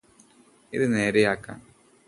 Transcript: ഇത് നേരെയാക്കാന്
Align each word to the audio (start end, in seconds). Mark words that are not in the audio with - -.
ഇത് 0.73 0.85
നേരെയാക്കാന് 0.93 1.63